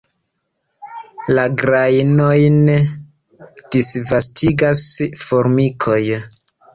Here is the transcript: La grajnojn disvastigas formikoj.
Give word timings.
La 1.37 1.41
grajnojn 1.61 2.55
disvastigas 3.75 4.81
formikoj. 5.25 5.99